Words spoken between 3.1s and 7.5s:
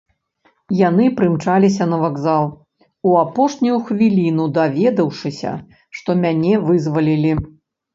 у апошнюю хвіліну даведаўшыся, што мяне вызвалілі.